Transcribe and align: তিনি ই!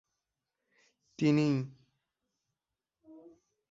তিনি 1.19 1.47
ই! 1.49 1.57